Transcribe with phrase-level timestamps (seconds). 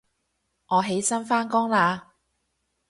[0.69, 2.05] 我起身返工喇